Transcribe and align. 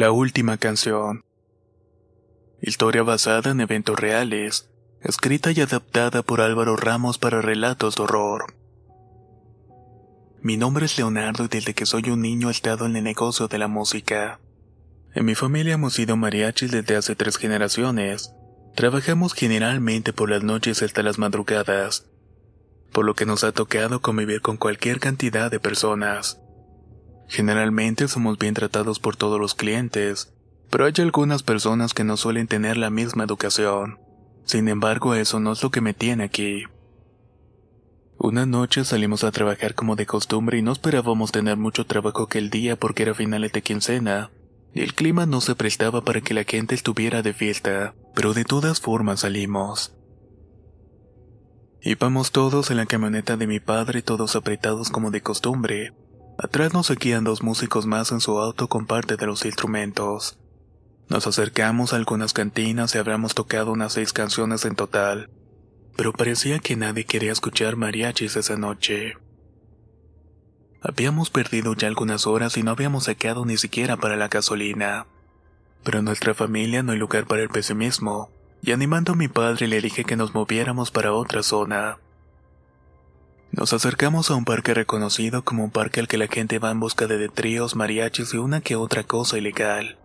La 0.00 0.12
última 0.12 0.56
canción. 0.56 1.26
Historia 2.62 3.02
basada 3.02 3.50
en 3.50 3.60
eventos 3.60 4.00
reales, 4.00 4.70
escrita 5.02 5.52
y 5.52 5.60
adaptada 5.60 6.22
por 6.22 6.40
Álvaro 6.40 6.74
Ramos 6.76 7.18
para 7.18 7.42
relatos 7.42 7.96
de 7.96 8.04
horror. 8.04 8.54
Mi 10.40 10.56
nombre 10.56 10.86
es 10.86 10.96
Leonardo 10.96 11.44
y 11.44 11.48
desde 11.48 11.74
que 11.74 11.84
soy 11.84 12.08
un 12.08 12.22
niño 12.22 12.48
he 12.48 12.50
estado 12.50 12.86
en 12.86 12.96
el 12.96 13.04
negocio 13.04 13.46
de 13.46 13.58
la 13.58 13.68
música. 13.68 14.40
En 15.14 15.26
mi 15.26 15.34
familia 15.34 15.74
hemos 15.74 15.92
sido 15.92 16.16
mariachis 16.16 16.70
desde 16.70 16.96
hace 16.96 17.14
tres 17.14 17.36
generaciones. 17.36 18.32
Trabajamos 18.74 19.34
generalmente 19.34 20.14
por 20.14 20.30
las 20.30 20.42
noches 20.42 20.82
hasta 20.82 21.02
las 21.02 21.18
madrugadas, 21.18 22.06
por 22.90 23.04
lo 23.04 23.14
que 23.14 23.26
nos 23.26 23.44
ha 23.44 23.52
tocado 23.52 24.00
convivir 24.00 24.40
con 24.40 24.56
cualquier 24.56 24.98
cantidad 24.98 25.50
de 25.50 25.60
personas. 25.60 26.40
Generalmente 27.30 28.08
somos 28.08 28.38
bien 28.38 28.54
tratados 28.54 28.98
por 28.98 29.14
todos 29.14 29.38
los 29.38 29.54
clientes, 29.54 30.34
pero 30.68 30.84
hay 30.84 30.92
algunas 30.98 31.44
personas 31.44 31.94
que 31.94 32.02
no 32.02 32.16
suelen 32.16 32.48
tener 32.48 32.76
la 32.76 32.90
misma 32.90 33.22
educación. 33.22 34.00
Sin 34.44 34.66
embargo, 34.68 35.14
eso 35.14 35.38
no 35.38 35.52
es 35.52 35.62
lo 35.62 35.70
que 35.70 35.80
me 35.80 35.94
tiene 35.94 36.24
aquí. 36.24 36.64
Una 38.18 38.46
noche 38.46 38.84
salimos 38.84 39.22
a 39.22 39.30
trabajar 39.30 39.76
como 39.76 39.94
de 39.94 40.06
costumbre 40.06 40.58
y 40.58 40.62
no 40.62 40.72
esperábamos 40.72 41.30
tener 41.30 41.56
mucho 41.56 41.86
trabajo 41.86 42.26
que 42.26 42.38
el 42.38 42.50
día 42.50 42.74
porque 42.74 43.04
era 43.04 43.14
finales 43.14 43.52
de 43.52 43.62
quincena, 43.62 44.32
y 44.74 44.80
el 44.80 44.94
clima 44.94 45.24
no 45.24 45.40
se 45.40 45.54
prestaba 45.54 46.02
para 46.02 46.22
que 46.22 46.34
la 46.34 46.42
gente 46.42 46.74
estuviera 46.74 47.22
de 47.22 47.32
fiesta, 47.32 47.94
pero 48.16 48.34
de 48.34 48.44
todas 48.44 48.80
formas 48.80 49.20
salimos. 49.20 49.94
Íbamos 51.80 52.32
todos 52.32 52.72
en 52.72 52.76
la 52.78 52.86
camioneta 52.86 53.36
de 53.36 53.46
mi 53.46 53.60
padre, 53.60 54.02
todos 54.02 54.34
apretados 54.34 54.90
como 54.90 55.12
de 55.12 55.22
costumbre, 55.22 55.94
Atrás 56.42 56.72
nos 56.72 56.86
seguían 56.86 57.22
dos 57.22 57.42
músicos 57.42 57.84
más 57.84 58.12
en 58.12 58.20
su 58.20 58.38
auto 58.38 58.66
con 58.66 58.86
parte 58.86 59.18
de 59.18 59.26
los 59.26 59.44
instrumentos. 59.44 60.38
Nos 61.10 61.26
acercamos 61.26 61.92
a 61.92 61.96
algunas 61.96 62.32
cantinas 62.32 62.94
y 62.94 62.98
habíamos 62.98 63.34
tocado 63.34 63.72
unas 63.72 63.92
seis 63.92 64.14
canciones 64.14 64.64
en 64.64 64.74
total, 64.74 65.28
pero 65.98 66.14
parecía 66.14 66.58
que 66.58 66.76
nadie 66.76 67.04
quería 67.04 67.30
escuchar 67.30 67.76
mariachis 67.76 68.36
esa 68.36 68.56
noche. 68.56 69.18
Habíamos 70.80 71.28
perdido 71.28 71.74
ya 71.74 71.88
algunas 71.88 72.26
horas 72.26 72.56
y 72.56 72.62
no 72.62 72.70
habíamos 72.70 73.04
sacado 73.04 73.44
ni 73.44 73.58
siquiera 73.58 73.98
para 73.98 74.16
la 74.16 74.28
gasolina. 74.28 75.06
Pero 75.84 75.98
en 75.98 76.06
nuestra 76.06 76.32
familia 76.32 76.82
no 76.82 76.92
hay 76.92 76.98
lugar 76.98 77.26
para 77.26 77.42
el 77.42 77.50
pesimismo, 77.50 78.30
y 78.62 78.72
animando 78.72 79.12
a 79.12 79.16
mi 79.16 79.28
padre 79.28 79.68
le 79.68 79.82
dije 79.82 80.04
que 80.04 80.16
nos 80.16 80.32
moviéramos 80.32 80.90
para 80.90 81.12
otra 81.12 81.42
zona. 81.42 81.98
Nos 83.52 83.72
acercamos 83.72 84.30
a 84.30 84.36
un 84.36 84.44
parque 84.44 84.74
reconocido 84.74 85.42
como 85.42 85.64
un 85.64 85.70
parque 85.70 85.98
al 85.98 86.06
que 86.06 86.18
la 86.18 86.28
gente 86.28 86.60
va 86.60 86.70
en 86.70 86.78
busca 86.78 87.08
de 87.08 87.28
tríos, 87.28 87.74
mariachis 87.74 88.32
y 88.32 88.36
una 88.36 88.60
que 88.60 88.76
otra 88.76 89.02
cosa 89.02 89.38
ilegal. 89.38 89.98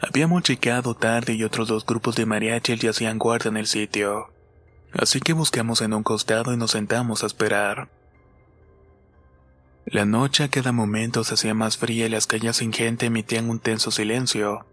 Habíamos 0.00 0.42
llegado 0.42 0.94
tarde 0.94 1.32
y 1.32 1.44
otros 1.44 1.68
dos 1.68 1.86
grupos 1.86 2.14
de 2.16 2.26
mariachis 2.26 2.78
ya 2.78 2.90
hacían 2.90 3.18
guardia 3.18 3.48
en 3.48 3.56
el 3.56 3.66
sitio. 3.66 4.30
Así 4.92 5.20
que 5.20 5.32
buscamos 5.32 5.80
en 5.80 5.94
un 5.94 6.02
costado 6.02 6.52
y 6.52 6.58
nos 6.58 6.72
sentamos 6.72 7.22
a 7.22 7.26
esperar. 7.26 7.88
La 9.86 10.04
noche 10.04 10.44
a 10.44 10.48
cada 10.48 10.72
momento 10.72 11.24
se 11.24 11.34
hacía 11.34 11.54
más 11.54 11.78
fría 11.78 12.06
y 12.06 12.10
las 12.10 12.26
calles 12.26 12.56
sin 12.56 12.72
gente 12.72 13.06
emitían 13.06 13.48
un 13.48 13.60
tenso 13.60 13.90
silencio. 13.90 14.66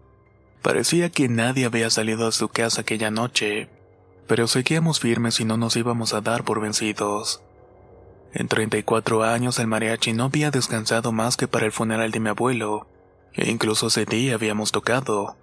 Parecía 0.60 1.10
que 1.10 1.28
nadie 1.28 1.64
había 1.64 1.88
salido 1.88 2.26
de 2.26 2.32
su 2.32 2.48
casa 2.48 2.82
aquella 2.82 3.10
noche, 3.10 3.70
pero 4.26 4.46
seguíamos 4.46 5.00
firmes 5.00 5.40
y 5.40 5.46
no 5.46 5.56
nos 5.56 5.76
íbamos 5.76 6.12
a 6.12 6.20
dar 6.20 6.44
por 6.44 6.60
vencidos. 6.60 7.42
En 8.32 8.46
34 8.46 9.24
años 9.24 9.58
el 9.58 9.66
mariachi 9.66 10.12
no 10.12 10.24
había 10.24 10.50
descansado 10.50 11.10
más 11.10 11.36
que 11.36 11.48
para 11.48 11.66
el 11.66 11.72
funeral 11.72 12.12
de 12.12 12.20
mi 12.20 12.28
abuelo, 12.28 12.86
e 13.32 13.50
incluso 13.50 13.88
ese 13.88 14.04
día 14.04 14.34
habíamos 14.34 14.70
tocado. 14.70 15.36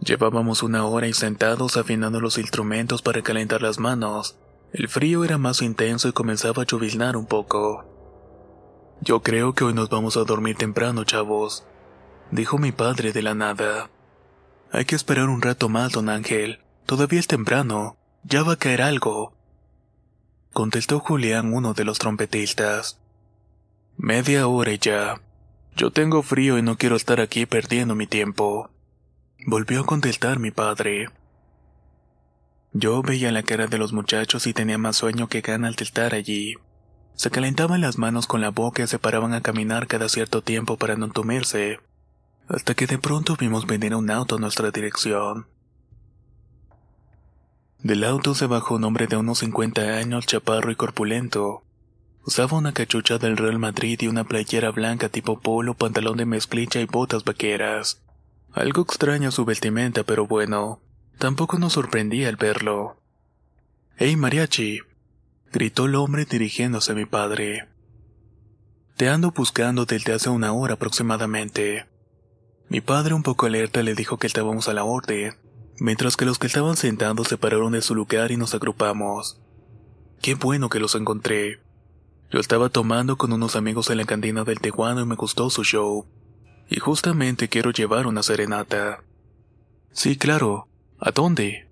Llevábamos 0.00 0.62
una 0.62 0.84
hora 0.84 1.08
y 1.08 1.12
sentados 1.12 1.76
afinando 1.76 2.20
los 2.20 2.38
instrumentos 2.38 3.02
para 3.02 3.22
calentar 3.22 3.62
las 3.62 3.80
manos. 3.80 4.36
El 4.72 4.88
frío 4.88 5.24
era 5.24 5.38
más 5.38 5.60
intenso 5.60 6.08
y 6.08 6.12
comenzaba 6.12 6.62
a 6.62 6.66
lloviznar 6.66 7.16
un 7.16 7.26
poco. 7.26 7.84
Yo 9.00 9.22
creo 9.22 9.54
que 9.54 9.64
hoy 9.64 9.74
nos 9.74 9.88
vamos 9.88 10.16
a 10.16 10.24
dormir 10.24 10.56
temprano, 10.56 11.04
chavos, 11.04 11.64
dijo 12.30 12.58
mi 12.58 12.70
padre 12.70 13.12
de 13.12 13.22
la 13.22 13.34
nada. 13.34 13.90
Hay 14.70 14.84
que 14.84 14.94
esperar 14.94 15.28
un 15.28 15.42
rato 15.42 15.68
más, 15.68 15.92
don 15.92 16.08
Ángel. 16.08 16.60
Todavía 16.86 17.18
es 17.18 17.26
temprano. 17.26 17.96
Ya 18.22 18.42
va 18.42 18.52
a 18.52 18.56
caer 18.56 18.82
algo 18.82 19.32
contestó 20.52 21.00
Julián, 21.00 21.52
uno 21.52 21.74
de 21.74 21.84
los 21.84 21.98
trompetistas. 21.98 22.98
Media 23.96 24.46
hora 24.46 24.74
ya. 24.74 25.20
Yo 25.76 25.90
tengo 25.90 26.22
frío 26.22 26.58
y 26.58 26.62
no 26.62 26.76
quiero 26.76 26.96
estar 26.96 27.20
aquí 27.20 27.46
perdiendo 27.46 27.94
mi 27.94 28.06
tiempo. 28.06 28.70
Volvió 29.46 29.80
a 29.80 29.86
contestar 29.86 30.38
mi 30.38 30.50
padre. 30.50 31.08
Yo 32.72 33.02
veía 33.02 33.32
la 33.32 33.42
cara 33.42 33.66
de 33.66 33.78
los 33.78 33.92
muchachos 33.92 34.46
y 34.46 34.52
tenía 34.52 34.78
más 34.78 34.96
sueño 34.96 35.28
que 35.28 35.40
ganas 35.40 35.76
de 35.76 35.84
estar 35.84 36.14
allí. 36.14 36.54
Se 37.14 37.30
calentaban 37.30 37.80
las 37.80 37.98
manos 37.98 38.26
con 38.26 38.40
la 38.40 38.50
boca 38.50 38.84
y 38.84 38.86
se 38.86 38.98
paraban 38.98 39.32
a 39.32 39.40
caminar 39.40 39.86
cada 39.88 40.08
cierto 40.08 40.42
tiempo 40.42 40.76
para 40.76 40.94
no 40.94 41.06
entumirse, 41.06 41.80
hasta 42.46 42.74
que 42.74 42.86
de 42.86 42.98
pronto 42.98 43.36
vimos 43.36 43.66
venir 43.66 43.94
un 43.94 44.10
auto 44.10 44.36
a 44.36 44.38
nuestra 44.38 44.70
dirección. 44.70 45.46
Del 47.82 48.02
auto 48.02 48.34
se 48.34 48.46
bajó 48.46 48.74
un 48.74 48.84
hombre 48.84 49.06
de 49.06 49.16
unos 49.16 49.38
50 49.38 49.98
años, 49.98 50.26
chaparro 50.26 50.72
y 50.72 50.76
corpulento. 50.76 51.62
Usaba 52.24 52.58
una 52.58 52.72
cachucha 52.72 53.18
del 53.18 53.36
Real 53.36 53.60
Madrid 53.60 54.00
y 54.02 54.08
una 54.08 54.24
playera 54.24 54.72
blanca 54.72 55.08
tipo 55.08 55.38
polo, 55.38 55.74
pantalón 55.74 56.16
de 56.16 56.26
mezclilla 56.26 56.80
y 56.80 56.86
botas 56.86 57.22
vaqueras. 57.22 58.02
Algo 58.52 58.82
extraña 58.82 59.30
su 59.30 59.44
vestimenta, 59.44 60.02
pero 60.02 60.26
bueno, 60.26 60.80
tampoco 61.18 61.60
nos 61.60 61.74
sorprendía 61.74 62.28
al 62.28 62.36
verlo. 62.36 62.96
¡Hey, 63.96 64.16
mariachi! 64.16 64.80
gritó 65.52 65.86
el 65.86 65.94
hombre 65.94 66.24
dirigiéndose 66.24 66.92
a 66.92 66.96
mi 66.96 67.06
padre. 67.06 67.68
Te 68.96 69.08
ando 69.08 69.30
buscando 69.30 69.84
desde 69.84 70.14
hace 70.14 70.28
una 70.30 70.52
hora 70.52 70.74
aproximadamente. 70.74 71.86
Mi 72.68 72.80
padre, 72.80 73.14
un 73.14 73.22
poco 73.22 73.46
alerta, 73.46 73.84
le 73.84 73.94
dijo 73.94 74.18
que 74.18 74.26
estábamos 74.26 74.68
a 74.68 74.74
la 74.74 74.82
orden 74.82 75.36
mientras 75.80 76.16
que 76.16 76.24
los 76.24 76.38
que 76.38 76.46
estaban 76.46 76.76
sentados 76.76 77.28
se 77.28 77.38
pararon 77.38 77.72
de 77.72 77.82
su 77.82 77.94
lugar 77.94 78.30
y 78.30 78.36
nos 78.36 78.54
agrupamos. 78.54 79.40
Qué 80.20 80.34
bueno 80.34 80.68
que 80.68 80.80
los 80.80 80.94
encontré. 80.94 81.60
Yo 82.30 82.40
estaba 82.40 82.68
tomando 82.68 83.16
con 83.16 83.32
unos 83.32 83.56
amigos 83.56 83.88
en 83.90 83.98
la 83.98 84.04
cantina 84.04 84.44
del 84.44 84.60
Teguano 84.60 85.00
y 85.00 85.06
me 85.06 85.14
gustó 85.14 85.48
su 85.50 85.64
show. 85.64 86.06
Y 86.68 86.80
justamente 86.80 87.48
quiero 87.48 87.70
llevar 87.70 88.06
una 88.06 88.22
serenata. 88.22 89.02
Sí, 89.92 90.16
claro. 90.16 90.68
¿A 91.00 91.12
dónde? 91.12 91.68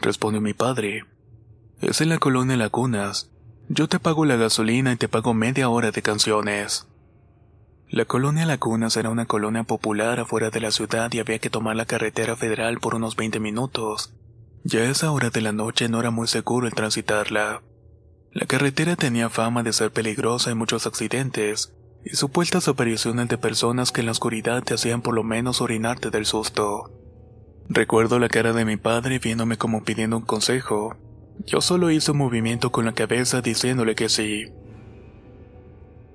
respondió 0.00 0.40
mi 0.40 0.54
padre. 0.54 1.04
Es 1.80 2.00
en 2.00 2.08
la 2.08 2.18
colonia 2.18 2.56
Lagunas. 2.56 3.30
Yo 3.68 3.88
te 3.88 3.98
pago 3.98 4.24
la 4.24 4.36
gasolina 4.36 4.92
y 4.92 4.96
te 4.96 5.08
pago 5.08 5.34
media 5.34 5.68
hora 5.68 5.90
de 5.90 6.02
canciones. 6.02 6.86
La 7.92 8.06
colonia 8.06 8.46
Lagunas 8.46 8.96
era 8.96 9.10
una 9.10 9.26
colonia 9.26 9.64
popular 9.64 10.18
afuera 10.18 10.48
de 10.48 10.62
la 10.62 10.70
ciudad 10.70 11.12
y 11.12 11.18
había 11.18 11.38
que 11.40 11.50
tomar 11.50 11.76
la 11.76 11.84
carretera 11.84 12.36
federal 12.36 12.80
por 12.80 12.94
unos 12.94 13.16
20 13.16 13.38
minutos. 13.38 14.14
Ya 14.64 14.80
a 14.80 14.90
esa 14.90 15.10
hora 15.10 15.28
de 15.28 15.42
la 15.42 15.52
noche 15.52 15.90
no 15.90 16.00
era 16.00 16.10
muy 16.10 16.26
seguro 16.26 16.66
el 16.66 16.72
transitarla. 16.72 17.60
La 18.30 18.46
carretera 18.46 18.96
tenía 18.96 19.28
fama 19.28 19.62
de 19.62 19.74
ser 19.74 19.92
peligrosa 19.92 20.50
y 20.50 20.54
muchos 20.54 20.86
accidentes, 20.86 21.74
y 22.02 22.16
supuestas 22.16 22.66
apariciones 22.66 23.28
de 23.28 23.36
personas 23.36 23.92
que 23.92 24.00
en 24.00 24.06
la 24.06 24.12
oscuridad 24.12 24.62
te 24.62 24.72
hacían 24.72 25.02
por 25.02 25.14
lo 25.14 25.22
menos 25.22 25.60
orinarte 25.60 26.08
del 26.08 26.24
susto. 26.24 26.90
Recuerdo 27.68 28.18
la 28.18 28.30
cara 28.30 28.54
de 28.54 28.64
mi 28.64 28.78
padre 28.78 29.18
viéndome 29.18 29.58
como 29.58 29.84
pidiendo 29.84 30.16
un 30.16 30.24
consejo. 30.24 30.96
Yo 31.44 31.60
solo 31.60 31.90
hice 31.90 32.12
un 32.12 32.18
movimiento 32.18 32.72
con 32.72 32.86
la 32.86 32.94
cabeza 32.94 33.42
diciéndole 33.42 33.94
que 33.94 34.08
sí. 34.08 34.46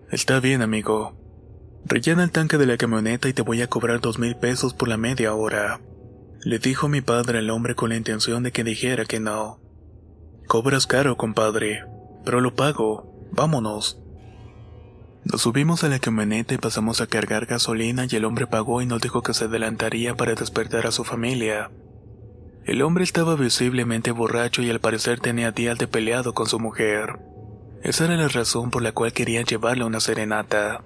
Está 0.10 0.40
bien, 0.40 0.64
amigo. 0.64 1.27
Rellena 1.90 2.26
el 2.26 2.32
tanque 2.32 2.58
de 2.58 2.66
la 2.66 2.76
camioneta 2.76 3.30
y 3.30 3.34
te 3.34 3.44
voy 3.44 3.62
a 3.62 3.70
cobrar 3.70 4.02
dos 4.02 4.20
mil 4.20 4.36
pesos 4.36 4.74
por 4.74 4.90
la 4.90 4.98
media 4.98 5.34
hora. 5.34 5.80
Le 6.44 6.60
dijo 6.60 6.90
mi 6.90 7.00
padre 7.00 7.40
al 7.40 7.50
hombre 7.50 7.76
con 7.76 7.90
la 7.90 7.96
intención 7.96 8.44
de 8.44 8.52
que 8.52 8.66
dijera 8.66 9.06
que 9.06 9.22
no. 9.22 9.62
Cobras 10.48 10.86
caro, 10.86 11.16
compadre, 11.16 11.86
pero 12.26 12.42
lo 12.42 12.54
pago. 12.56 13.30
Vámonos. 13.32 14.02
Nos 15.24 15.42
subimos 15.42 15.86
a 15.86 15.88
la 15.88 16.00
camioneta 16.00 16.54
y 16.54 16.58
pasamos 16.58 17.00
a 17.00 17.08
cargar 17.08 17.46
gasolina 17.46 18.06
y 18.10 18.14
el 18.18 18.26
hombre 18.26 18.48
pagó 18.48 18.82
y 18.82 18.86
nos 18.86 19.02
dijo 19.02 19.24
que 19.24 19.34
se 19.34 19.46
adelantaría 19.46 20.16
para 20.16 20.36
despertar 20.36 20.88
a 20.88 20.92
su 20.92 21.06
familia. 21.06 21.72
El 22.66 22.82
hombre 22.82 23.06
estaba 23.06 23.36
visiblemente 23.36 24.12
borracho 24.12 24.62
y 24.62 24.70
al 24.70 24.82
parecer 24.82 25.22
tenía 25.22 25.52
días 25.52 25.78
de 25.78 25.88
peleado 25.88 26.34
con 26.34 26.48
su 26.48 26.60
mujer. 26.60 27.18
Esa 27.82 28.06
era 28.06 28.18
la 28.18 28.28
razón 28.28 28.72
por 28.72 28.82
la 28.82 28.92
cual 28.92 29.14
quería 29.14 29.42
llevarle 29.44 29.86
una 29.86 30.02
serenata. 30.02 30.84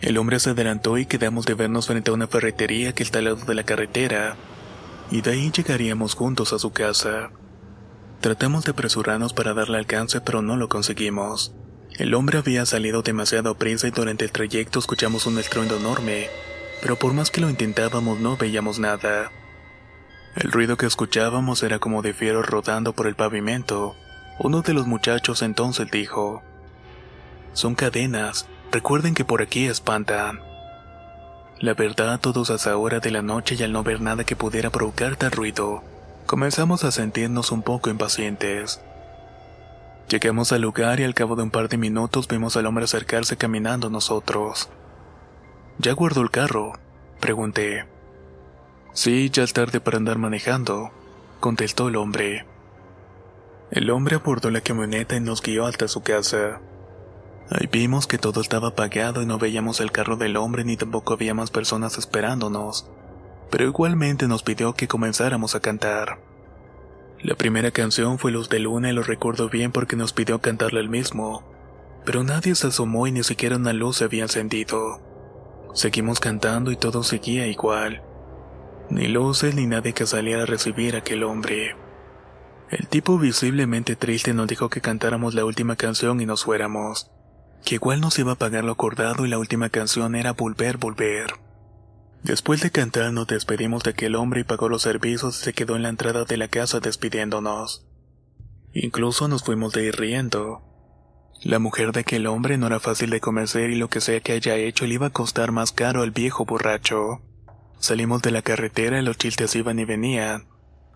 El 0.00 0.18
hombre 0.18 0.40
se 0.40 0.50
adelantó 0.50 0.98
y 0.98 1.06
quedamos 1.06 1.46
de 1.46 1.54
vernos 1.54 1.86
frente 1.86 2.10
a 2.10 2.14
una 2.14 2.26
ferretería 2.26 2.94
que 2.94 3.02
está 3.02 3.18
al 3.18 3.24
lado 3.26 3.44
de 3.44 3.54
la 3.54 3.64
carretera, 3.64 4.36
y 5.10 5.22
de 5.22 5.30
ahí 5.32 5.50
llegaríamos 5.50 6.14
juntos 6.14 6.52
a 6.52 6.58
su 6.58 6.70
casa. 6.70 7.30
Tratamos 8.20 8.64
de 8.64 8.72
apresurarnos 8.72 9.32
para 9.32 9.54
darle 9.54 9.78
alcance, 9.78 10.20
pero 10.20 10.42
no 10.42 10.56
lo 10.56 10.68
conseguimos. 10.68 11.54
El 11.98 12.12
hombre 12.14 12.38
había 12.38 12.66
salido 12.66 13.02
demasiado 13.02 13.56
prisa 13.56 13.88
y 13.88 13.90
durante 13.90 14.24
el 14.24 14.32
trayecto 14.32 14.78
escuchamos 14.78 15.26
un 15.26 15.38
estruendo 15.38 15.76
enorme, 15.76 16.28
pero 16.82 16.96
por 16.96 17.14
más 17.14 17.30
que 17.30 17.40
lo 17.40 17.48
intentábamos 17.48 18.20
no 18.20 18.36
veíamos 18.36 18.78
nada. 18.78 19.30
El 20.34 20.52
ruido 20.52 20.76
que 20.76 20.84
escuchábamos 20.84 21.62
era 21.62 21.78
como 21.78 22.02
de 22.02 22.12
fieros 22.12 22.46
rodando 22.46 22.92
por 22.92 23.06
el 23.06 23.14
pavimento. 23.14 23.96
Uno 24.38 24.60
de 24.60 24.74
los 24.74 24.86
muchachos 24.86 25.40
entonces 25.40 25.90
dijo, 25.90 26.42
Son 27.54 27.74
cadenas, 27.74 28.46
recuerden 28.76 29.14
que 29.14 29.24
por 29.24 29.40
aquí 29.40 29.64
espantan. 29.64 30.42
La 31.60 31.72
verdad, 31.72 32.20
todos 32.20 32.50
a 32.50 32.56
esa 32.56 32.76
hora 32.76 33.00
de 33.00 33.10
la 33.10 33.22
noche 33.22 33.56
y 33.58 33.62
al 33.62 33.72
no 33.72 33.82
ver 33.82 34.02
nada 34.02 34.24
que 34.24 34.36
pudiera 34.36 34.68
provocar 34.68 35.16
tal 35.16 35.30
ruido, 35.30 35.82
comenzamos 36.26 36.84
a 36.84 36.90
sentirnos 36.90 37.52
un 37.52 37.62
poco 37.62 37.88
impacientes. 37.88 38.82
Llegamos 40.10 40.52
al 40.52 40.60
lugar 40.60 41.00
y 41.00 41.04
al 41.04 41.14
cabo 41.14 41.36
de 41.36 41.44
un 41.44 41.50
par 41.50 41.70
de 41.70 41.78
minutos 41.78 42.28
vimos 42.28 42.58
al 42.58 42.66
hombre 42.66 42.84
acercarse 42.84 43.38
caminando 43.38 43.86
a 43.86 43.90
nosotros. 43.90 44.68
¿Ya 45.78 45.92
guardó 45.94 46.20
el 46.20 46.30
carro? 46.30 46.74
Pregunté. 47.18 47.86
Sí, 48.92 49.30
ya 49.30 49.42
es 49.42 49.54
tarde 49.54 49.80
para 49.80 49.96
andar 49.96 50.18
manejando, 50.18 50.90
contestó 51.40 51.88
el 51.88 51.96
hombre. 51.96 52.44
El 53.70 53.88
hombre 53.88 54.16
abordó 54.16 54.50
la 54.50 54.60
camioneta 54.60 55.16
y 55.16 55.20
nos 55.20 55.40
guió 55.40 55.64
hasta 55.64 55.88
su 55.88 56.02
casa. 56.02 56.60
Ahí 57.48 57.68
vimos 57.70 58.08
que 58.08 58.18
todo 58.18 58.40
estaba 58.40 58.68
apagado 58.68 59.22
y 59.22 59.26
no 59.26 59.38
veíamos 59.38 59.80
el 59.80 59.92
carro 59.92 60.16
del 60.16 60.36
hombre 60.36 60.64
ni 60.64 60.76
tampoco 60.76 61.12
había 61.12 61.32
más 61.32 61.50
personas 61.50 61.96
esperándonos, 61.96 62.90
pero 63.50 63.64
igualmente 63.64 64.26
nos 64.26 64.42
pidió 64.42 64.74
que 64.74 64.88
comenzáramos 64.88 65.54
a 65.54 65.60
cantar. 65.60 66.18
La 67.22 67.36
primera 67.36 67.70
canción 67.70 68.18
fue 68.18 68.32
Luz 68.32 68.48
de 68.48 68.58
Luna 68.58 68.90
y 68.90 68.92
lo 68.92 69.02
recuerdo 69.02 69.48
bien 69.48 69.70
porque 69.70 69.94
nos 69.94 70.12
pidió 70.12 70.40
cantarla 70.40 70.80
el 70.80 70.88
mismo, 70.88 71.44
pero 72.04 72.24
nadie 72.24 72.54
se 72.56 72.66
asomó 72.66 73.06
y 73.06 73.12
ni 73.12 73.22
siquiera 73.22 73.56
una 73.56 73.72
luz 73.72 73.98
se 73.98 74.04
había 74.04 74.24
encendido. 74.24 75.00
Seguimos 75.72 76.18
cantando 76.18 76.72
y 76.72 76.76
todo 76.76 77.04
seguía 77.04 77.46
igual. 77.46 78.02
Ni 78.90 79.06
luces 79.06 79.54
ni 79.54 79.66
nadie 79.66 79.92
que 79.92 80.06
saliera 80.06 80.42
a 80.42 80.46
recibir 80.46 80.96
a 80.96 80.98
aquel 80.98 81.22
hombre. 81.22 81.76
El 82.70 82.88
tipo 82.88 83.18
visiblemente 83.18 83.94
triste 83.94 84.34
nos 84.34 84.48
dijo 84.48 84.68
que 84.68 84.80
cantáramos 84.80 85.34
la 85.34 85.44
última 85.44 85.76
canción 85.76 86.20
y 86.20 86.26
nos 86.26 86.44
fuéramos 86.44 87.10
que 87.64 87.76
igual 87.76 88.00
nos 88.00 88.18
iba 88.18 88.32
a 88.32 88.36
pagar 88.36 88.64
lo 88.64 88.72
acordado 88.72 89.26
y 89.26 89.28
la 89.28 89.38
última 89.38 89.68
canción 89.68 90.14
era 90.14 90.32
Volver, 90.32 90.76
Volver. 90.76 91.34
Después 92.22 92.60
de 92.60 92.70
cantar 92.70 93.12
nos 93.12 93.26
despedimos 93.26 93.84
de 93.84 93.90
aquel 93.90 94.16
hombre 94.16 94.40
y 94.40 94.44
pagó 94.44 94.68
los 94.68 94.82
servicios 94.82 95.40
y 95.40 95.44
se 95.44 95.52
quedó 95.52 95.76
en 95.76 95.82
la 95.82 95.88
entrada 95.88 96.24
de 96.24 96.36
la 96.36 96.48
casa 96.48 96.80
despidiéndonos. 96.80 97.86
Incluso 98.72 99.28
nos 99.28 99.44
fuimos 99.44 99.72
de 99.72 99.84
ir 99.84 99.96
riendo. 99.96 100.62
La 101.42 101.58
mujer 101.58 101.92
de 101.92 102.00
aquel 102.00 102.26
hombre 102.26 102.58
no 102.58 102.66
era 102.66 102.80
fácil 102.80 103.10
de 103.10 103.20
convencer 103.20 103.70
y 103.70 103.76
lo 103.76 103.88
que 103.88 104.00
sea 104.00 104.20
que 104.20 104.32
haya 104.32 104.56
hecho 104.56 104.86
le 104.86 104.94
iba 104.94 105.06
a 105.06 105.10
costar 105.10 105.52
más 105.52 105.70
caro 105.70 106.02
al 106.02 106.10
viejo 106.10 106.44
borracho. 106.44 107.22
Salimos 107.78 108.22
de 108.22 108.32
la 108.32 108.42
carretera 108.42 108.98
y 108.98 109.04
los 109.04 109.18
chistes 109.18 109.54
iban 109.54 109.78
y 109.78 109.84
venían. 109.84 110.48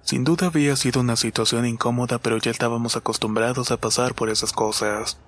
Sin 0.03 0.25
duda 0.25 0.47
había 0.49 0.75
sido 0.77 1.01
una 1.01 1.17
situación 1.17 1.67
incómoda, 1.67 2.19
pero 2.19 2.39
ya 2.39 2.51
estábamos 2.51 2.97
acostumbrados 2.97 3.71
a 3.71 3.77
pasar 3.77 4.15
por 4.15 4.31
esas 4.31 4.53
cosas. 4.53 5.21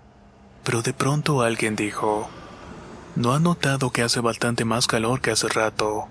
Pero 0.65 0.83
de 0.83 0.93
pronto 0.93 1.43
alguien 1.43 1.77
dijo, 1.77 2.29
¿no 3.17 3.33
ha 3.33 3.41
notado 3.41 3.91
que 3.91 4.03
hace 4.03 4.21
bastante 4.21 4.65
más 4.65 4.87
calor 4.87 5.21
que 5.21 5.31
hace 5.31 5.49
rato? 5.49 6.09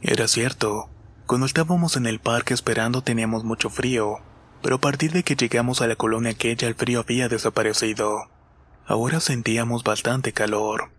Era 0.00 0.28
cierto, 0.28 0.88
cuando 1.26 1.46
estábamos 1.46 1.96
en 1.96 2.06
el 2.06 2.20
parque 2.20 2.54
esperando 2.54 3.02
teníamos 3.02 3.44
mucho 3.44 3.68
frío, 3.68 4.18
pero 4.62 4.76
a 4.76 4.80
partir 4.80 5.12
de 5.12 5.22
que 5.22 5.36
llegamos 5.36 5.82
a 5.82 5.86
la 5.86 5.96
colonia 5.96 6.30
aquella 6.30 6.68
el 6.68 6.74
frío 6.74 7.00
había 7.00 7.28
desaparecido. 7.28 8.30
Ahora 8.86 9.20
sentíamos 9.20 9.84
bastante 9.84 10.32
calor. 10.32 10.90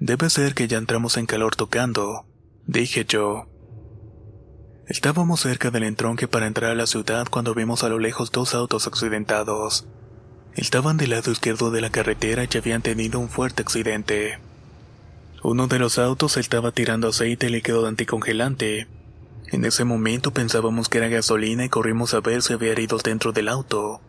Debe 0.00 0.30
ser 0.30 0.54
que 0.54 0.68
ya 0.68 0.78
entramos 0.78 1.16
en 1.16 1.26
calor 1.26 1.54
tocando, 1.54 2.26
dije 2.66 3.04
yo. 3.04 3.46
Estábamos 4.86 5.40
cerca 5.40 5.70
del 5.70 5.84
entronque 5.84 6.26
para 6.26 6.46
entrar 6.46 6.70
a 6.70 6.74
la 6.74 6.86
ciudad 6.86 7.26
cuando 7.30 7.54
vimos 7.54 7.84
a 7.84 7.88
lo 7.88 7.98
lejos 7.98 8.32
dos 8.32 8.54
autos 8.54 8.86
accidentados. 8.86 9.86
Estaban 10.54 10.98
del 10.98 11.10
lado 11.10 11.30
izquierdo 11.30 11.70
de 11.70 11.80
la 11.80 11.90
carretera 11.90 12.44
y 12.44 12.58
habían 12.58 12.82
tenido 12.82 13.18
un 13.18 13.30
fuerte 13.30 13.62
accidente. 13.62 14.38
Uno 15.42 15.66
de 15.66 15.78
los 15.78 15.98
autos 15.98 16.36
estaba 16.36 16.72
tirando 16.72 17.08
aceite 17.08 17.48
líquido 17.48 17.86
anticongelante. 17.86 18.86
En 19.48 19.64
ese 19.64 19.84
momento 19.84 20.32
pensábamos 20.32 20.88
que 20.88 20.98
era 20.98 21.08
gasolina 21.08 21.64
y 21.64 21.68
corrimos 21.68 22.14
a 22.14 22.20
ver 22.20 22.42
si 22.42 22.52
había 22.52 22.72
heridos 22.72 23.02
dentro 23.02 23.32
del 23.32 23.48
auto. 23.48 24.00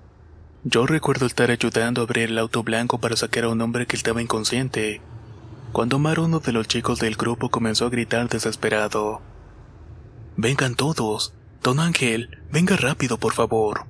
Yo 0.65 0.85
recuerdo 0.85 1.25
estar 1.25 1.49
ayudando 1.49 2.01
a 2.01 2.03
abrir 2.03 2.29
el 2.29 2.37
auto 2.37 2.61
blanco 2.61 2.97
para 2.97 3.15
sacar 3.15 3.45
a 3.45 3.49
un 3.49 3.61
hombre 3.61 3.85
que 3.85 3.95
estaba 3.95 4.21
inconsciente. 4.21 5.01
Cuando 5.71 5.97
Mar, 5.97 6.19
uno 6.19 6.39
de 6.39 6.51
los 6.51 6.67
chicos 6.67 6.99
del 6.99 7.15
grupo, 7.15 7.49
comenzó 7.49 7.87
a 7.87 7.89
gritar 7.89 8.29
desesperado. 8.29 9.21
Vengan 10.37 10.75
todos. 10.75 11.33
Don 11.63 11.79
Ángel, 11.79 12.37
venga 12.51 12.75
rápido, 12.75 13.17
por 13.17 13.33
favor. 13.33 13.85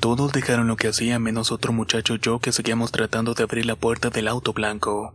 Todos 0.00 0.32
dejaron 0.32 0.68
lo 0.68 0.76
que 0.76 0.88
hacían 0.88 1.22
menos 1.22 1.50
otro 1.50 1.72
muchacho 1.72 2.14
y 2.14 2.20
yo 2.20 2.38
que 2.38 2.52
seguíamos 2.52 2.92
tratando 2.92 3.34
de 3.34 3.42
abrir 3.42 3.66
la 3.66 3.74
puerta 3.74 4.10
del 4.10 4.28
auto 4.28 4.52
blanco. 4.52 5.14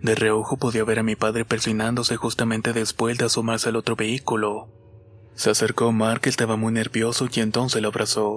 De 0.00 0.14
reojo 0.14 0.56
podía 0.56 0.84
ver 0.84 1.00
a 1.00 1.02
mi 1.02 1.16
padre 1.16 1.44
persinándose 1.44 2.16
justamente 2.16 2.72
después 2.72 3.18
de 3.18 3.24
asomarse 3.24 3.70
al 3.70 3.76
otro 3.76 3.96
vehículo. 3.96 4.68
Se 5.34 5.50
acercó 5.50 5.90
Mark, 5.90 6.20
que 6.20 6.28
estaba 6.28 6.56
muy 6.56 6.72
nervioso, 6.72 7.26
y 7.32 7.40
entonces 7.40 7.82
lo 7.82 7.88
abrazó. 7.88 8.36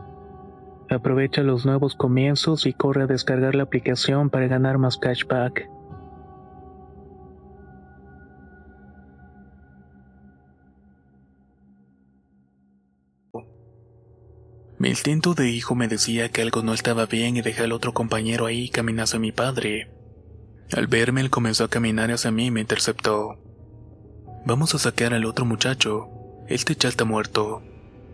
Aprovecha 0.91 1.41
los 1.41 1.65
nuevos 1.65 1.95
comienzos 1.95 2.65
y 2.65 2.73
corre 2.73 3.03
a 3.03 3.07
descargar 3.07 3.55
la 3.55 3.63
aplicación 3.63 4.29
para 4.29 4.47
ganar 4.47 4.77
más 4.77 4.97
cashback. 4.97 5.69
Mi 14.79 14.89
instinto 14.89 15.33
de 15.33 15.49
hijo 15.49 15.75
me 15.75 15.87
decía 15.87 16.27
que 16.27 16.41
algo 16.41 16.61
no 16.61 16.73
estaba 16.73 17.05
bien 17.05 17.37
y 17.37 17.41
dejé 17.41 17.63
al 17.63 17.71
otro 17.71 17.93
compañero 17.93 18.47
ahí 18.47 18.63
y 18.63 18.69
caminé 18.69 19.03
hacia 19.03 19.17
mi 19.17 19.31
padre. 19.31 19.89
Al 20.73 20.87
verme, 20.87 21.21
él 21.21 21.29
comenzó 21.29 21.63
a 21.63 21.69
caminar 21.69 22.11
hacia 22.11 22.31
mí 22.31 22.47
y 22.47 22.51
me 22.51 22.59
interceptó. 22.59 23.39
Vamos 24.45 24.75
a 24.75 24.79
sacar 24.79 25.13
al 25.13 25.23
otro 25.23 25.45
muchacho. 25.45 26.09
Este 26.49 26.75
ya 26.75 26.89
está 26.89 27.05
muerto 27.05 27.63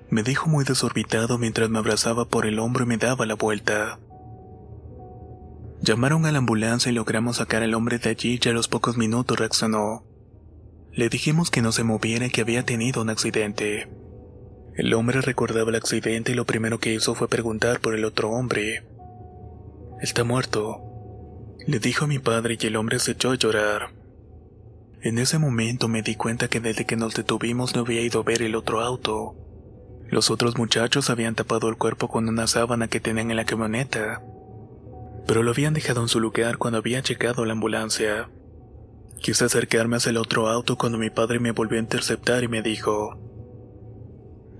me 0.10 0.24
dijo 0.24 0.50
muy 0.50 0.64
desorbitado 0.64 1.38
mientras 1.38 1.70
me 1.70 1.80
abrazaba 1.80 2.26
por 2.26 2.46
el 2.46 2.60
hombro 2.60 2.84
y 2.86 2.88
me 2.88 2.98
daba 2.98 3.26
la 3.26 3.36
vuelta. 3.36 4.00
Llamaron 5.82 6.26
a 6.26 6.32
la 6.32 6.40
ambulancia 6.40 6.92
y 6.92 6.96
logramos 6.96 7.38
sacar 7.38 7.64
al 7.64 7.74
hombre 7.74 8.00
de 8.00 8.10
allí 8.10 8.40
y 8.44 8.50
a 8.50 8.54
los 8.54 8.68
pocos 8.68 8.98
minutos 8.98 9.38
reaccionó. 9.38 10.04
Le 10.92 11.10
dijimos 11.10 11.52
que 11.52 11.62
no 11.62 11.72
se 11.72 11.84
moviera 11.84 12.26
y 12.26 12.30
que 12.30 12.42
había 12.42 12.66
tenido 12.66 13.02
un 13.02 13.10
accidente. 13.10 13.88
El 14.76 14.94
hombre 14.94 15.22
recordaba 15.22 15.70
el 15.70 15.76
accidente 15.76 16.32
y 16.32 16.36
lo 16.36 16.46
primero 16.46 16.80
que 16.80 16.94
hizo 16.94 17.16
fue 17.16 17.28
preguntar 17.28 17.80
por 17.80 17.94
el 17.94 18.06
otro 18.06 18.32
hombre. 18.32 18.84
Está 20.02 20.24
muerto, 20.24 20.82
le 21.68 21.80
dijo 21.80 22.06
a 22.06 22.08
mi 22.08 22.20
padre 22.20 22.58
y 22.60 22.68
el 22.68 22.76
hombre 22.76 23.00
se 23.00 23.12
echó 23.12 23.32
a 23.32 23.36
llorar. 23.36 23.90
En 25.02 25.20
ese 25.20 25.38
momento 25.38 25.88
me 25.88 26.02
di 26.02 26.16
cuenta 26.16 26.48
que 26.48 26.60
desde 26.60 26.86
que 26.86 26.96
nos 26.96 27.14
detuvimos 27.14 27.76
no 27.76 27.82
había 27.82 28.02
ido 28.02 28.22
a 28.22 28.24
ver 28.24 28.42
el 28.42 28.56
otro 28.56 28.82
auto. 28.82 29.36
Los 30.10 30.32
otros 30.32 30.58
muchachos 30.58 31.10
habían 31.10 31.36
tapado 31.36 31.68
el 31.68 31.78
cuerpo 31.78 32.08
con 32.08 32.30
una 32.30 32.48
sábana 32.48 32.88
que 32.88 33.02
tenían 33.02 33.30
en 33.30 33.38
la 33.38 33.46
camioneta, 33.46 34.24
pero 35.28 35.44
lo 35.44 35.52
habían 35.52 35.74
dejado 35.74 36.02
en 36.02 36.08
su 36.08 36.22
lugar 36.22 36.58
cuando 36.58 36.78
había 36.78 37.02
llegado 37.02 37.46
la 37.46 37.52
ambulancia. 37.54 38.30
Quise 39.22 39.46
acercarme 39.46 39.98
hacia 39.98 40.12
el 40.12 40.18
otro 40.18 40.48
auto 40.48 40.78
cuando 40.78 40.98
mi 40.98 41.10
padre 41.10 41.40
me 41.40 41.52
volvió 41.52 41.78
a 41.78 41.82
interceptar 41.82 42.44
y 42.44 42.48
me 42.48 42.62
dijo, 42.62 43.20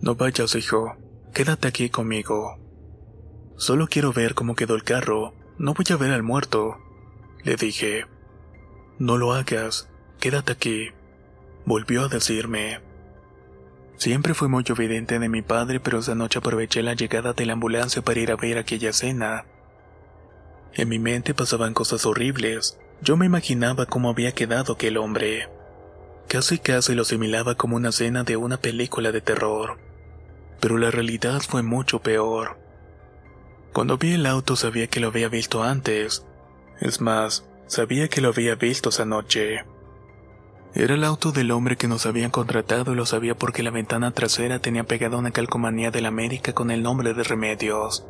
No 0.02 0.16
vayas, 0.16 0.56
hijo, 0.56 0.98
quédate 1.34 1.70
aquí 1.70 1.90
conmigo. 1.90 2.60
Solo 3.56 3.88
quiero 3.88 4.12
ver 4.12 4.34
cómo 4.34 4.56
quedó 4.56 4.76
el 4.76 4.84
carro, 4.84 5.34
no 5.58 5.74
voy 5.74 5.86
a 5.90 5.96
ver 5.96 6.12
al 6.12 6.24
muerto. 6.24 6.78
Le 7.44 7.56
dije, 7.56 8.06
No 9.00 9.18
lo 9.18 9.34
hagas, 9.34 9.90
quédate 10.20 10.52
aquí. 10.52 10.90
Volvió 11.66 12.04
a 12.04 12.08
decirme, 12.10 12.82
Siempre 13.98 14.36
fue 14.36 14.48
muy 14.48 14.64
evidente 14.68 15.18
de 15.18 15.28
mi 15.28 15.42
padre, 15.42 15.80
pero 15.80 16.00
esa 16.00 16.14
noche 16.14 16.38
aproveché 16.38 16.84
la 16.84 16.94
llegada 16.94 17.34
de 17.34 17.46
la 17.46 17.54
ambulancia 17.54 18.04
para 18.04 18.20
ir 18.20 18.32
a 18.32 18.36
ver 18.36 18.60
aquella 18.60 18.92
escena. 18.92 19.46
En 20.74 20.90
mi 20.90 21.00
mente 21.00 21.34
pasaban 21.34 21.74
cosas 21.74 22.06
horribles. 22.06 22.78
Yo 23.02 23.18
me 23.18 23.26
imaginaba 23.26 23.88
cómo 23.88 24.10
había 24.10 24.34
quedado 24.34 24.74
aquel 24.74 24.98
hombre. 24.98 25.50
Casi 26.28 26.60
casi 26.60 26.94
lo 26.94 27.02
asimilaba 27.02 27.56
como 27.56 27.76
una 27.76 27.90
escena 27.90 28.24
de 28.24 28.38
una 28.38 28.58
película 28.58 29.12
de 29.12 29.22
terror. 29.22 29.80
Pero 30.60 30.78
la 30.78 30.92
realidad 30.92 31.42
fue 31.42 31.64
mucho 31.64 32.00
peor. 32.00 32.60
Cuando 33.74 33.98
vi 33.98 34.14
el 34.14 34.28
auto 34.28 34.56
sabía 34.56 34.88
que 34.88 35.00
lo 35.00 35.08
había 35.08 35.30
visto 35.30 35.64
antes. 35.64 36.24
Es 36.80 37.02
más, 37.02 37.46
sabía 37.66 38.08
que 38.10 38.22
lo 38.22 38.30
había 38.30 38.54
visto 38.54 38.90
esa 38.90 39.06
noche. 39.06 39.66
Era 40.80 40.94
el 40.94 41.04
auto 41.06 41.32
del 41.32 41.50
hombre 41.50 41.76
que 41.76 41.88
nos 41.88 42.06
habían 42.06 42.30
contratado 42.30 42.94
y 42.94 42.96
lo 42.96 43.08
sabía 43.08 43.34
porque 43.34 43.64
la 43.64 43.72
ventana 43.72 44.12
trasera 44.12 44.60
tenía 44.60 44.84
pegada 44.84 45.18
una 45.18 45.32
calcomanía 45.32 45.90
de 45.90 46.02
la 46.02 46.10
América 46.10 46.54
con 46.54 46.70
el 46.70 46.84
nombre 46.84 47.16
de 47.16 47.24
Remedios, 47.24 48.06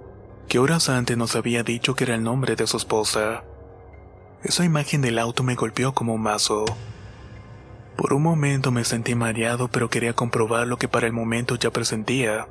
que 0.49 0.59
horas 0.59 0.89
antes 0.89 1.15
nos 1.15 1.37
había 1.37 1.63
dicho 1.63 1.95
que 1.95 2.03
era 2.03 2.15
el 2.15 2.23
nombre 2.23 2.57
de 2.57 2.67
su 2.67 2.75
esposa. 2.75 3.45
Esa 4.43 4.65
imagen 4.65 4.99
del 4.99 5.17
auto 5.17 5.43
me 5.43 5.55
golpeó 5.55 5.93
como 5.93 6.13
un 6.13 6.23
mazo. 6.23 6.65
Por 7.95 8.11
un 8.11 8.23
momento 8.23 8.69
me 8.69 8.83
sentí 8.83 9.15
mareado, 9.15 9.69
pero 9.69 9.89
quería 9.89 10.11
comprobar 10.11 10.67
lo 10.67 10.75
que 10.75 10.89
para 10.89 11.07
el 11.07 11.13
momento 11.13 11.55
ya 11.55 11.71
presentía. 11.71 12.49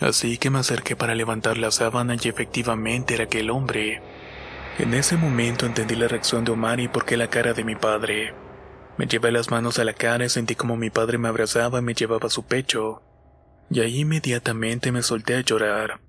Así 0.00 0.38
que 0.38 0.50
me 0.50 0.58
acerqué 0.58 0.96
para 0.96 1.14
levantar 1.14 1.56
la 1.56 1.70
sábana 1.70 2.16
y 2.20 2.28
efectivamente 2.28 3.14
era 3.14 3.24
aquel 3.24 3.48
hombre. 3.48 4.02
En 4.80 4.92
ese 4.92 5.16
momento 5.16 5.66
entendí 5.66 5.94
la 5.94 6.08
reacción 6.08 6.44
de 6.44 6.50
Omar 6.50 6.80
y 6.80 6.88
por 6.88 7.04
qué 7.04 7.16
la 7.16 7.30
cara 7.30 7.52
de 7.54 7.62
mi 7.62 7.76
padre. 7.76 8.34
Me 8.98 9.06
llevé 9.06 9.32
las 9.32 9.50
manos 9.50 9.78
a 9.78 9.84
la 9.84 9.94
cara 9.94 10.24
y 10.24 10.28
sentí 10.28 10.54
como 10.54 10.76
mi 10.76 10.90
padre 10.90 11.18
me 11.18 11.28
abrazaba 11.28 11.78
y 11.78 11.82
me 11.82 11.94
llevaba 11.94 12.26
a 12.26 12.30
su 12.30 12.44
pecho. 12.44 13.02
Y 13.70 13.80
ahí 13.80 14.00
inmediatamente 14.00 14.92
me 14.92 15.02
solté 15.02 15.36
a 15.36 15.40
llorar. 15.40 16.00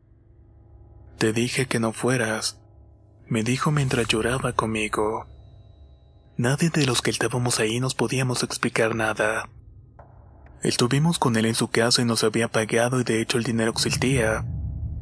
Te 1.18 1.32
dije 1.32 1.66
que 1.68 1.80
no 1.80 1.94
fueras, 1.94 2.60
me 3.28 3.44
dijo 3.44 3.72
mientras 3.72 4.08
lloraba 4.08 4.54
conmigo. 4.54 5.28
Nadie 6.36 6.70
de 6.70 6.86
los 6.86 7.02
que 7.02 7.12
estábamos 7.12 7.60
ahí 7.60 7.80
nos 7.80 7.96
podíamos 7.96 8.44
explicar 8.44 8.96
nada. 8.96 9.50
Estuvimos 10.62 11.20
con 11.20 11.36
él 11.36 11.46
en 11.46 11.56
su 11.56 11.70
casa 11.70 12.02
y 12.02 12.06
nos 12.06 12.24
había 12.24 12.48
pagado 12.48 13.00
y 13.00 13.04
de 13.04 13.22
hecho 13.22 13.38
el 13.38 13.44
dinero 13.44 13.72
existía. 13.72 14.46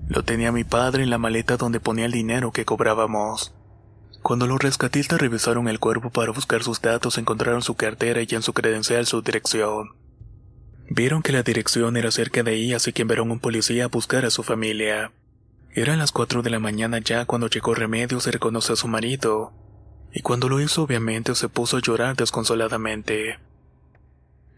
Lo 0.07 0.23
tenía 0.23 0.51
mi 0.51 0.63
padre 0.63 1.03
en 1.03 1.09
la 1.09 1.17
maleta 1.17 1.57
donde 1.57 1.79
ponía 1.79 2.05
el 2.05 2.11
dinero 2.11 2.51
que 2.51 2.65
cobrábamos. 2.65 3.53
Cuando 4.21 4.45
los 4.45 4.61
rescatistas 4.61 5.19
revisaron 5.19 5.67
el 5.67 5.79
cuerpo 5.79 6.11
para 6.11 6.31
buscar 6.31 6.63
sus 6.63 6.81
datos, 6.81 7.17
encontraron 7.17 7.63
su 7.63 7.75
cartera 7.75 8.21
y 8.21 8.27
en 8.35 8.43
su 8.43 8.53
credencial 8.53 9.05
su 9.07 9.21
dirección. 9.21 9.95
Vieron 10.89 11.23
que 11.23 11.31
la 11.31 11.41
dirección 11.41 11.97
era 11.97 12.11
cerca 12.11 12.43
de 12.43 12.51
ahí, 12.51 12.73
así 12.73 12.93
que 12.93 13.01
enviaron 13.01 13.31
un 13.31 13.39
policía 13.39 13.85
a 13.85 13.87
buscar 13.87 14.25
a 14.25 14.29
su 14.29 14.43
familia. 14.43 15.11
Eran 15.73 15.99
las 15.99 16.11
4 16.11 16.41
de 16.41 16.49
la 16.49 16.59
mañana 16.59 16.99
ya 16.99 17.25
cuando 17.25 17.47
llegó 17.47 17.73
Remedios 17.73 18.27
y 18.27 18.31
reconoció 18.31 18.73
a 18.73 18.77
su 18.77 18.87
marido. 18.87 19.53
Y 20.13 20.21
cuando 20.21 20.49
lo 20.49 20.59
hizo, 20.59 20.83
obviamente 20.83 21.33
se 21.33 21.47
puso 21.47 21.77
a 21.77 21.81
llorar 21.81 22.15
desconsoladamente. 22.15 23.39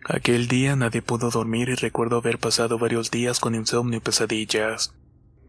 Aquel 0.06 0.48
día 0.48 0.76
nadie 0.76 1.02
pudo 1.02 1.30
dormir 1.30 1.70
y 1.70 1.76
recuerdo 1.76 2.18
haber 2.18 2.40
pasado 2.40 2.78
varios 2.80 3.12
días 3.12 3.40
con 3.40 3.56
insomnio 3.56 3.98
y 3.98 4.02
pesadillas. 4.02 4.94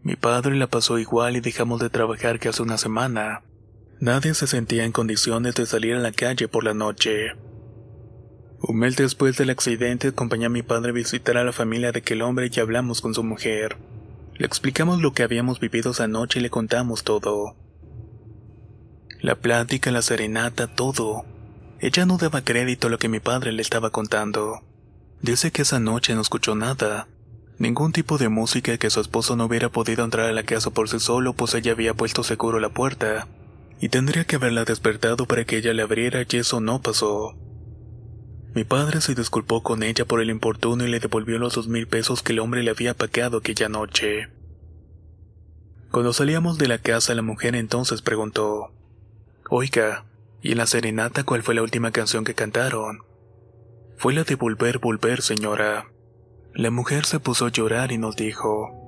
Mi 0.02 0.14
padre 0.16 0.54
la 0.54 0.66
pasó 0.66 0.99
igual 0.99 1.37
y 1.37 1.40
dejamos 1.40 1.80
de 1.80 1.90
trabajar 1.90 2.38
que 2.38 2.50
hace 2.50 2.62
una 2.62 2.76
semana. 2.76 3.42
Nadie 4.04 4.34
se 4.34 4.46
sentía 4.46 4.84
en 4.84 4.92
condiciones 4.92 5.54
de 5.54 5.64
salir 5.64 5.94
a 5.94 5.99
la 5.99 6.12
calle 6.12 6.46
por 6.46 6.62
la 6.62 6.75
noche. 6.75 7.32
Un 8.61 8.76
mes 8.76 8.96
después 8.96 9.38
del 9.38 9.49
accidente 9.49 10.08
acompañé 10.08 10.44
a 10.44 10.50
mi 10.50 10.61
padre 10.61 10.90
a 10.90 10.92
visitar 10.92 11.38
a 11.38 11.42
la 11.42 11.52
familia 11.52 11.90
de 11.90 12.00
aquel 12.00 12.20
hombre 12.20 12.50
y 12.54 12.61
hablamos 12.61 13.00
con 13.00 13.14
su 13.14 13.25
mujer. 13.25 13.78
Le 14.34 14.44
explicamos 14.44 15.00
lo 15.00 15.14
que 15.14 15.23
habíamos 15.23 15.58
vivido 15.58 15.92
esa 15.92 16.06
noche 16.06 16.38
y 16.38 16.42
le 16.42 16.50
contamos 16.50 17.02
todo. 17.02 17.56
La 19.23 19.37
plática, 19.37 19.90
la 19.90 20.02
serenata, 20.02 20.66
todo. 20.66 21.25
Ella 21.80 22.04
no 22.04 22.18
daba 22.18 22.44
crédito 22.44 22.88
a 22.88 22.90
lo 22.90 22.99
que 22.99 23.08
mi 23.08 23.20
padre 23.20 23.52
le 23.52 23.62
estaba 23.62 23.88
contando. 23.88 24.61
Dice 25.23 25.50
que 25.50 25.62
esa 25.62 25.80
noche 25.80 26.14
no 26.14 26.20
escuchó 26.20 26.54
nada, 26.54 27.08
ningún 27.58 27.92
tipo 27.92 28.18
de 28.18 28.28
música 28.28 28.76
que 28.76 28.90
su 28.90 29.00
esposo 29.00 29.34
no 29.34 29.46
hubiera 29.46 29.70
podido 29.70 30.04
entrar 30.04 30.28
a 30.28 30.34
la 30.34 30.42
casa 30.42 30.68
por 30.68 30.90
sí 30.90 31.00
solo 31.00 31.32
pues 31.32 31.54
ella 31.54 31.73
había 31.73 31.94
puesto 31.94 32.23
seguro 32.23 32.61
la 32.61 32.68
puerta, 32.68 33.26
y 33.81 33.88
tendría 33.88 34.25
que 34.25 34.37
haberla 34.37 34.64
despertado 34.64 35.26
para 35.26 35.45
que 35.45 35.59
ella 35.59 35.73
le 35.73 35.83
abriera 35.83 36.23
y 36.28 36.37
eso 36.37 36.61
no 36.61 36.81
pasó. 36.81 37.37
Mi 38.54 38.62
padre 38.62 39.00
se 39.00 39.14
disculpó 39.14 39.62
con 39.62 39.83
ella 39.83 40.04
por 40.04 40.21
el 40.21 40.31
importuno 40.31 40.85
y 40.85 40.88
le 40.88 41.00
devolvió 41.00 41.38
los 41.38 41.54
dos 41.54 41.66
mil 41.66 41.88
pesos 41.88 42.23
que 42.23 42.33
el 42.33 42.38
hombre 42.38 42.62
le 42.62 42.71
había 42.71 42.95
paqueado 42.95 43.38
aquella 43.38 43.69
noche. 43.69 44.28
Cuando 45.90 46.12
salíamos 46.12 46.57
de 46.59 46.69
la 46.69 46.78
casa, 46.78 47.14
la 47.14 47.23
mujer 47.23 47.57
entonces 47.57 48.00
preguntó: 48.00 48.73
Oiga, 49.50 50.04
¿y 50.40 50.52
en 50.52 50.59
la 50.59 50.66
serenata 50.66 51.25
cuál 51.25 51.43
fue 51.43 51.54
la 51.54 51.62
última 51.62 51.90
canción 51.90 52.25
que 52.25 52.35
cantaron? 52.35 53.02
Fue 53.97 54.12
la 54.12 54.25
de 54.25 54.37
Volver, 54.37 54.78
Volver, 54.78 55.23
señora. 55.23 55.90
La 56.52 56.71
mujer 56.71 57.07
se 57.07 57.19
puso 57.19 57.47
a 57.47 57.50
llorar 57.50 57.90
y 57.90 57.99
nos 57.99 58.14
dijo: 58.14 58.83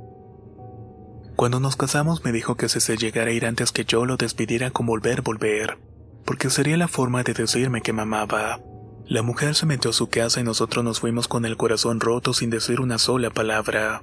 Cuando 1.36 1.60
nos 1.60 1.76
casamos 1.76 2.24
me 2.24 2.32
dijo 2.32 2.56
que 2.56 2.70
si 2.70 2.80
se 2.80 2.96
llegara 2.96 3.30
a 3.30 3.34
ir 3.34 3.44
antes 3.44 3.70
que 3.70 3.84
yo 3.84 4.06
lo 4.06 4.16
despidiera 4.16 4.70
con 4.70 4.86
Volver, 4.86 5.20
Volver, 5.20 5.76
porque 6.24 6.48
sería 6.48 6.78
la 6.78 6.88
forma 6.88 7.22
de 7.24 7.34
decirme 7.34 7.82
que 7.82 7.92
me 7.92 8.02
amaba. 8.02 8.62
La 9.06 9.20
mujer 9.20 9.54
se 9.54 9.66
metió 9.66 9.90
a 9.90 9.92
su 9.92 10.08
casa 10.08 10.40
y 10.40 10.44
nosotros 10.44 10.82
nos 10.82 11.00
fuimos 11.00 11.28
con 11.28 11.44
el 11.44 11.58
corazón 11.58 12.00
roto 12.00 12.32
sin 12.32 12.48
decir 12.48 12.80
una 12.80 12.96
sola 12.96 13.28
palabra. 13.28 14.02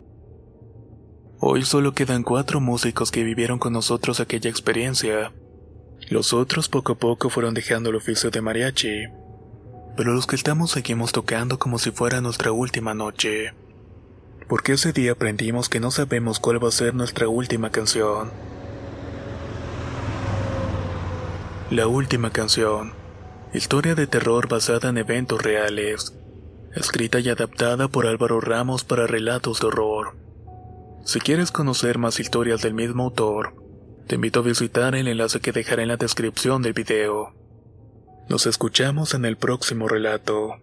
Hoy 1.40 1.66
solo 1.66 1.94
quedan 1.94 2.22
cuatro 2.22 2.62
músicos 2.62 3.10
que 3.10 3.24
vivieron 3.24 3.58
con 3.58 3.74
nosotros 3.74 4.20
aquella 4.20 4.52
experiencia. 4.52 5.34
Los 6.10 6.34
otros 6.34 6.70
poco 6.70 6.94
a 6.94 6.98
poco 7.00 7.32
fueron 7.32 7.56
dejando 7.56 7.90
el 7.90 7.96
oficio 7.96 8.30
de 8.30 8.42
mariachi. 8.42 9.08
Pero 9.98 10.14
los 10.14 10.28
que 10.28 10.36
estamos 10.36 10.70
seguimos 10.70 11.12
tocando 11.12 11.58
como 11.58 11.80
si 11.80 11.90
fuera 11.90 12.22
nuestra 12.22 12.52
última 12.52 12.94
noche. 12.94 13.54
Porque 14.48 14.74
ese 14.74 14.94
día 14.94 15.14
aprendimos 15.14 15.70
que 15.70 15.80
no 15.80 15.92
sabemos 15.92 16.40
cuál 16.40 16.64
va 16.64 16.68
a 16.68 16.72
ser 16.72 16.94
nuestra 16.94 17.28
última 17.28 17.72
canción. 17.72 18.32
La 21.72 21.88
última 21.88 22.32
canción. 22.32 22.94
Historia 23.54 23.96
de 23.96 24.08
terror 24.08 24.48
basada 24.48 24.90
en 24.90 24.98
eventos 24.98 25.42
reales. 25.42 26.14
Escrita 26.76 27.20
y 27.20 27.30
adaptada 27.30 27.88
por 27.88 28.08
Álvaro 28.08 28.42
Ramos 28.42 28.84
para 28.84 29.08
relatos 29.08 29.60
de 29.62 29.68
horror. 29.68 30.16
Si 31.06 31.20
quieres 31.20 31.52
conocer 31.52 31.98
más 31.98 32.20
historias 32.20 32.62
del 32.62 32.74
mismo 32.74 33.04
autor, 33.04 33.56
te 34.08 34.16
invito 34.16 34.40
a 34.40 34.44
visitar 34.44 34.96
el 34.96 35.08
enlace 35.08 35.40
que 35.40 35.52
dejaré 35.52 35.84
en 35.84 35.90
la 35.90 35.98
descripción 35.98 36.62
del 36.62 36.74
video. 36.74 37.34
Nos 38.30 38.46
escuchamos 38.48 39.14
en 39.14 39.26
el 39.26 39.38
próximo 39.38 39.88
relato. 39.88 40.63